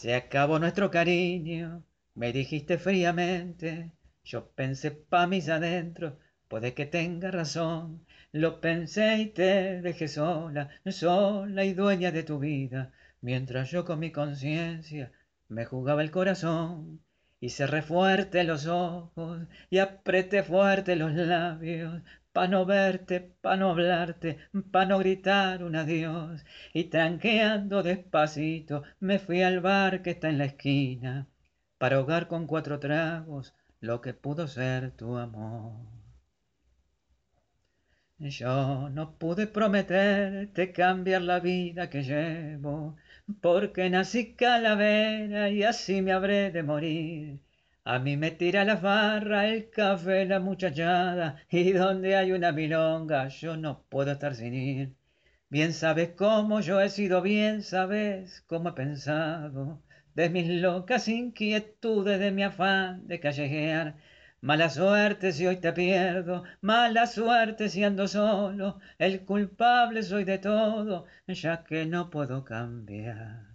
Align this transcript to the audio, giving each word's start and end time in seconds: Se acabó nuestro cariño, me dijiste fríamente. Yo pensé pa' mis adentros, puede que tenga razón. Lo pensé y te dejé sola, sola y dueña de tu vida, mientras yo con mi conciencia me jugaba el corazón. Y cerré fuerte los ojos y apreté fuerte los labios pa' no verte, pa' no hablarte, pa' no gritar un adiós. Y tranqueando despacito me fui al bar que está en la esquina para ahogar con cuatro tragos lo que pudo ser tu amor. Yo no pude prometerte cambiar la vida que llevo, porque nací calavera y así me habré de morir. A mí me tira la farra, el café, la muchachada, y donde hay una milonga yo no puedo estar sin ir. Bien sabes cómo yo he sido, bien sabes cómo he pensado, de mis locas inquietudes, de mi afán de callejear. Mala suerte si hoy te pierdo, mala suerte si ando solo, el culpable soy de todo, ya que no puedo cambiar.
Se 0.00 0.14
acabó 0.14 0.60
nuestro 0.60 0.92
cariño, 0.92 1.82
me 2.14 2.32
dijiste 2.32 2.78
fríamente. 2.78 3.90
Yo 4.22 4.48
pensé 4.52 4.92
pa' 4.92 5.26
mis 5.26 5.48
adentros, 5.48 6.12
puede 6.46 6.72
que 6.72 6.86
tenga 6.86 7.32
razón. 7.32 8.06
Lo 8.30 8.60
pensé 8.60 9.16
y 9.18 9.26
te 9.26 9.82
dejé 9.82 10.06
sola, 10.06 10.68
sola 10.86 11.64
y 11.64 11.74
dueña 11.74 12.12
de 12.12 12.22
tu 12.22 12.38
vida, 12.38 12.92
mientras 13.22 13.72
yo 13.72 13.84
con 13.84 13.98
mi 13.98 14.12
conciencia 14.12 15.10
me 15.48 15.64
jugaba 15.64 16.02
el 16.02 16.12
corazón. 16.12 17.02
Y 17.40 17.48
cerré 17.48 17.82
fuerte 17.82 18.44
los 18.44 18.68
ojos 18.68 19.48
y 19.68 19.78
apreté 19.78 20.44
fuerte 20.44 20.94
los 20.94 21.12
labios 21.12 22.02
pa' 22.32 22.46
no 22.48 22.64
verte, 22.66 23.20
pa' 23.42 23.56
no 23.56 23.70
hablarte, 23.70 24.38
pa' 24.72 24.84
no 24.86 24.98
gritar 24.98 25.62
un 25.62 25.76
adiós. 25.76 26.44
Y 26.72 26.84
tranqueando 26.84 27.82
despacito 27.82 28.82
me 29.00 29.18
fui 29.18 29.42
al 29.42 29.60
bar 29.60 30.02
que 30.02 30.10
está 30.10 30.28
en 30.28 30.38
la 30.38 30.46
esquina 30.46 31.26
para 31.78 31.96
ahogar 31.96 32.28
con 32.28 32.46
cuatro 32.46 32.78
tragos 32.78 33.54
lo 33.80 34.00
que 34.00 34.14
pudo 34.14 34.46
ser 34.48 34.90
tu 34.92 35.16
amor. 35.16 35.98
Yo 38.18 38.88
no 38.90 39.16
pude 39.16 39.46
prometerte 39.46 40.72
cambiar 40.72 41.22
la 41.22 41.38
vida 41.38 41.88
que 41.88 42.02
llevo, 42.02 42.96
porque 43.40 43.88
nací 43.90 44.34
calavera 44.34 45.50
y 45.50 45.62
así 45.62 46.02
me 46.02 46.12
habré 46.12 46.50
de 46.50 46.62
morir. 46.64 47.40
A 47.92 47.98
mí 47.98 48.16
me 48.18 48.30
tira 48.30 48.64
la 48.66 48.76
farra, 48.76 49.48
el 49.48 49.70
café, 49.70 50.26
la 50.26 50.40
muchachada, 50.40 51.36
y 51.50 51.72
donde 51.72 52.16
hay 52.16 52.32
una 52.32 52.52
milonga 52.52 53.28
yo 53.28 53.56
no 53.56 53.82
puedo 53.88 54.12
estar 54.12 54.34
sin 54.34 54.52
ir. 54.54 54.94
Bien 55.48 55.72
sabes 55.72 56.10
cómo 56.10 56.60
yo 56.60 56.80
he 56.82 56.90
sido, 56.90 57.22
bien 57.22 57.62
sabes 57.62 58.42
cómo 58.46 58.68
he 58.68 58.72
pensado, 58.74 59.82
de 60.14 60.28
mis 60.28 60.48
locas 60.60 61.08
inquietudes, 61.08 62.20
de 62.20 62.30
mi 62.30 62.42
afán 62.42 63.06
de 63.08 63.20
callejear. 63.20 63.96
Mala 64.42 64.68
suerte 64.68 65.32
si 65.32 65.46
hoy 65.46 65.56
te 65.56 65.72
pierdo, 65.72 66.44
mala 66.60 67.06
suerte 67.06 67.70
si 67.70 67.84
ando 67.84 68.06
solo, 68.06 68.80
el 68.98 69.24
culpable 69.24 70.02
soy 70.02 70.24
de 70.24 70.38
todo, 70.38 71.06
ya 71.26 71.64
que 71.64 71.86
no 71.86 72.10
puedo 72.10 72.44
cambiar. 72.44 73.47